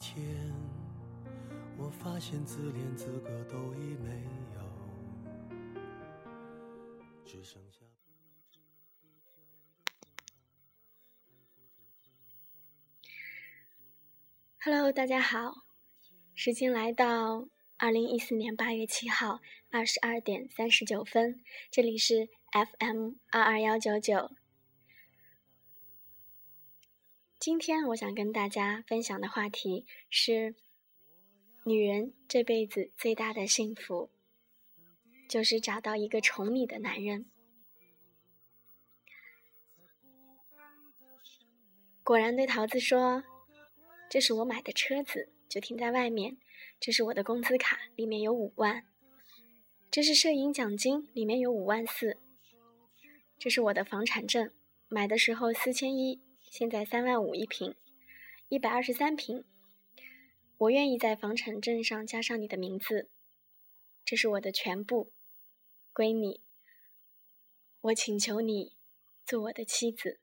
[0.00, 0.16] 前，
[1.76, 4.60] 我发现自恋资格都已没有，
[7.26, 8.10] 只剩下不
[8.50, 8.60] 知
[8.98, 9.36] 疲倦的
[12.00, 12.10] 肩
[13.02, 13.12] 膀。
[14.64, 15.52] Hello，大家好，
[16.34, 17.46] 时间来到
[17.76, 19.40] 二零一四年八月七号
[19.70, 24.30] 二十二点三十九分，这里是 FM 二二幺九九。
[27.40, 30.54] 今天我想跟大家分享的话题是：
[31.64, 34.10] 女人这辈子最大的幸福，
[35.26, 37.24] 就是找到一个宠你的男人。
[42.04, 43.24] 果然对桃子说
[44.10, 46.36] ：“这是我买的车子，就停在外面。
[46.78, 48.84] 这是我的工资卡，里面有五万。
[49.90, 52.18] 这是摄影奖金，里面有五万四。
[53.38, 54.52] 这是我的房产证，
[54.88, 57.76] 买的时候四千一。”现在三万五一平，
[58.48, 59.44] 一百二十三平。
[60.58, 63.08] 我愿意在房产证上加上你的名字，
[64.04, 65.12] 这是我的全部，
[65.92, 66.42] 归你。
[67.82, 68.76] 我请求你
[69.24, 70.18] 做我的妻子，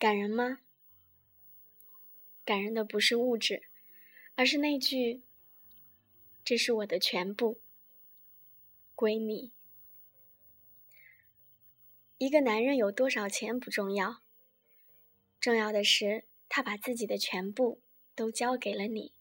[0.00, 0.58] 感人吗？
[2.44, 3.62] 感人的不是物质，
[4.34, 5.22] 而是那句
[6.44, 7.60] ：“这是我的全部，
[8.96, 9.52] 归你。”
[12.18, 14.22] 一个男人有多少钱不重要，
[15.38, 17.80] 重要的是他把自己的全部
[18.16, 19.12] 都交给了你。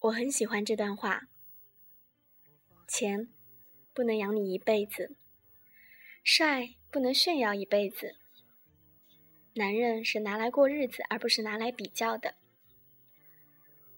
[0.00, 1.28] 我很喜欢这段话：
[2.88, 3.28] 钱
[3.92, 5.14] 不能养你一辈子，
[6.24, 8.16] 帅不能炫耀一辈子。
[9.54, 12.34] 男人是拿来过日子，而不是拿来比较的。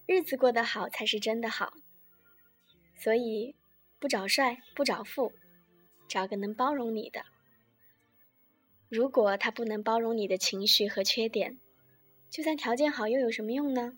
[0.05, 1.73] 日子过得好才是真的好，
[2.95, 3.55] 所以
[3.97, 5.33] 不找帅，不找富。
[6.07, 7.25] 找个能包容你的。
[8.89, 11.59] 如果他不能包容你的情绪和缺点，
[12.29, 13.97] 就算条件好又有什么用呢？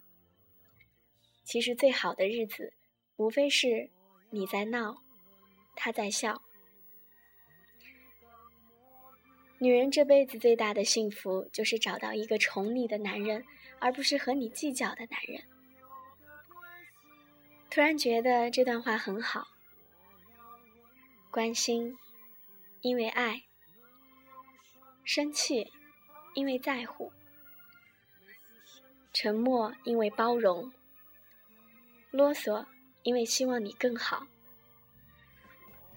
[1.43, 2.73] 其实最好的日子，
[3.17, 3.89] 无非是
[4.29, 5.03] 你在闹，
[5.75, 6.41] 他在笑。
[9.59, 13.43] 女人这辈子最大的幸福，就是找到一个宠你的男人，
[13.79, 15.43] 而不是和你计较的男人。
[17.69, 19.47] 突然觉得这段话很好。
[21.31, 21.95] 关心，
[22.81, 23.43] 因为爱；
[25.03, 25.71] 生气，
[26.33, 27.11] 因为在乎；
[29.13, 30.71] 沉默，因为包容；
[32.09, 32.65] 啰嗦，
[33.03, 34.25] 因为希望你更好；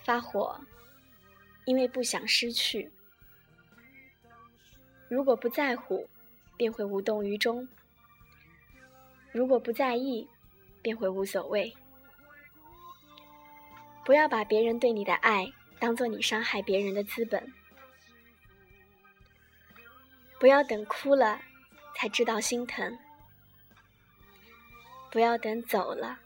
[0.04, 0.60] 发火，
[1.64, 2.93] 因为不想失去。
[5.09, 6.10] 如果不在乎，
[6.59, 7.66] 便会无动于衷；
[9.32, 10.28] 如果不在意，
[10.82, 11.75] 便会无所谓。
[14.04, 15.46] 不要把别人对你的爱
[15.78, 17.52] 当做你伤害别人的资本。
[20.40, 21.40] 不要等哭了
[21.94, 22.98] 才知道心疼。
[25.10, 26.18] 不要等走了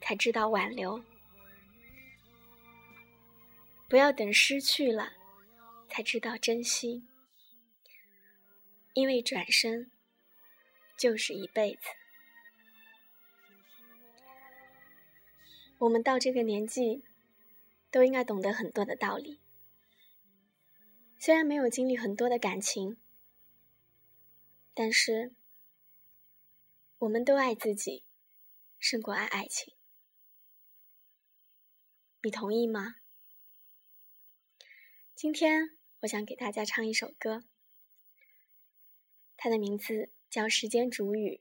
[0.00, 1.00] 才知道挽留。
[3.88, 5.12] 不要等失去了
[5.88, 7.04] 才知道珍惜。
[8.94, 9.90] 因为转身
[10.98, 11.88] 就是一辈子。
[15.78, 17.11] 我们到这个年纪。
[17.92, 19.38] 都应该懂得很多的道理。
[21.18, 22.96] 虽然没有经历很多的感情，
[24.74, 25.32] 但是
[26.98, 28.02] 我们都爱自己，
[28.80, 29.74] 胜过爱爱情。
[32.22, 32.96] 你同意吗？
[35.14, 37.44] 今天我想给大家唱一首歌，
[39.36, 41.40] 它的名字叫《时间煮雨》，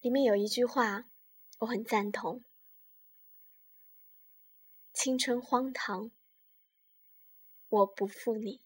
[0.00, 1.04] 里面有一句话
[1.58, 2.42] 我很赞同。
[4.98, 6.10] 青春荒唐，
[7.68, 8.65] 我不负你。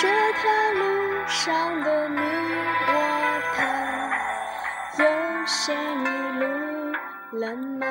[0.00, 2.20] 这条路上的你
[2.86, 2.92] 我
[3.56, 3.58] 他，
[5.02, 5.04] 有
[5.44, 6.08] 谁迷
[6.38, 6.46] 路
[7.40, 7.84] 了吗？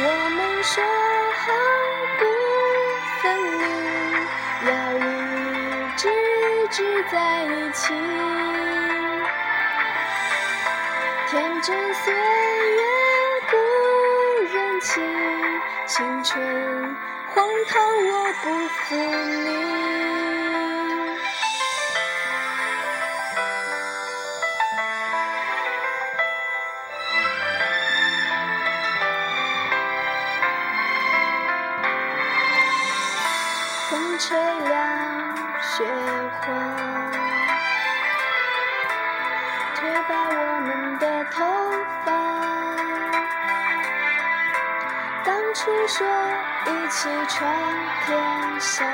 [0.00, 0.04] 我
[0.36, 0.84] 们说
[1.38, 1.42] 好
[2.18, 2.20] 不
[3.22, 3.24] 分
[3.58, 3.64] 离，
[4.68, 5.00] 要一
[5.96, 6.76] 直一直
[7.10, 7.94] 在一起。
[11.30, 12.82] 天真岁月
[15.88, 16.96] 青春
[17.34, 18.12] 荒唐我
[18.42, 19.48] 不负你。
[33.88, 34.76] 风吹凉
[35.62, 35.86] 雪
[36.42, 36.46] 花，
[39.74, 41.36] 吹白我们的头
[45.58, 46.06] 初说
[46.66, 47.52] 一起闯
[48.06, 48.16] 天
[48.60, 48.86] 下，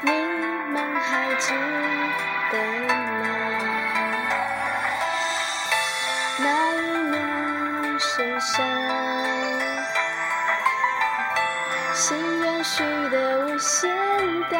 [0.00, 0.10] 你
[0.72, 1.54] 们还记
[2.50, 2.58] 得
[2.88, 2.94] 吗？
[6.40, 6.44] 那
[6.74, 6.76] 一
[7.12, 7.14] 年
[8.00, 8.64] 盛夏。
[11.94, 13.88] 心愿许的无限
[14.50, 14.58] 大，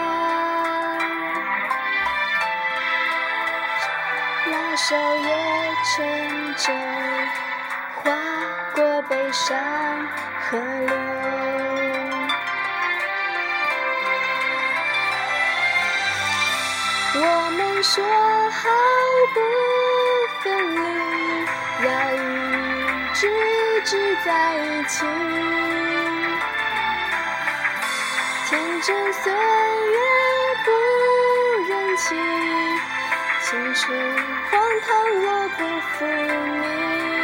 [4.46, 5.28] 那首也
[5.96, 7.15] 乘着划过
[9.08, 9.56] 悲伤
[10.40, 10.96] 河流。
[17.18, 17.20] 我
[17.56, 18.04] 们说
[18.50, 18.68] 好
[19.34, 19.38] 不
[20.42, 20.44] 分
[20.74, 20.78] 离，
[21.86, 22.16] 要一
[23.14, 23.90] 直一直
[24.24, 25.06] 在一起。
[28.48, 29.98] 天真岁月
[30.64, 30.68] 不
[31.68, 32.14] 忍欺，
[33.42, 33.84] 青春
[34.50, 34.88] 荒唐
[35.22, 37.15] 我不负你。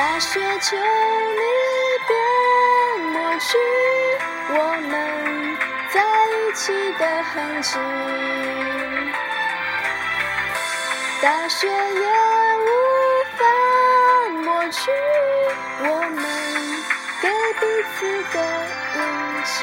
[0.00, 1.42] 大雪求你
[2.08, 2.16] 别
[3.10, 3.58] 抹去
[4.48, 4.54] 我
[4.88, 4.92] 们
[5.90, 7.78] 在一起的痕迹，
[11.20, 12.06] 大雪也
[12.64, 12.68] 无
[13.36, 13.44] 法
[14.42, 14.90] 抹去
[15.82, 15.84] 我
[16.16, 16.24] 们。
[17.20, 17.28] 给
[17.60, 17.66] 彼
[17.98, 17.98] 此
[18.32, 18.36] 的
[18.96, 18.98] 印
[19.44, 19.58] 记。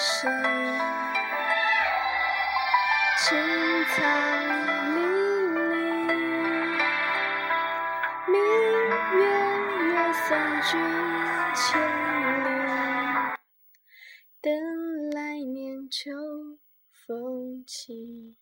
[0.00, 0.28] 是
[3.18, 3.36] 青
[3.84, 3.96] 草
[4.94, 4.98] 离
[5.54, 5.58] 离，
[8.28, 8.38] 明
[9.18, 9.20] 月
[9.88, 10.26] 也送
[10.62, 10.70] 君
[11.52, 11.66] 千
[12.44, 12.46] 里，
[14.40, 14.46] 等
[15.10, 16.12] 来年秋
[16.92, 18.36] 风起。